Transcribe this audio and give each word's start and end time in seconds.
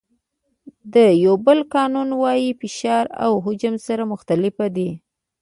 د 0.93 0.95
بویل 1.43 1.61
قانون 1.75 2.09
وایي 2.21 2.49
فشار 2.61 3.05
او 3.25 3.31
حجم 3.45 3.75
سره 3.87 4.03
مخالف 4.11 4.57
دي. 4.75 4.89